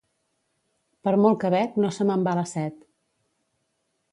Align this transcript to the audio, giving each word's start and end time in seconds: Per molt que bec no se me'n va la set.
Per 1.07 1.13
molt 1.25 1.39
que 1.43 1.51
bec 1.55 1.77
no 1.83 1.91
se 1.99 2.07
me'n 2.11 2.25
va 2.29 2.35
la 2.41 2.47
set. 2.55 2.81